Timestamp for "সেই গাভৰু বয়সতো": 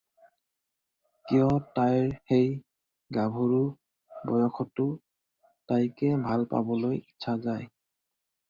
2.31-4.87